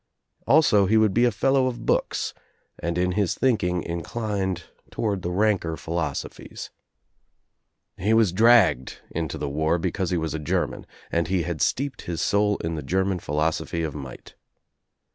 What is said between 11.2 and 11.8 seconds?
he had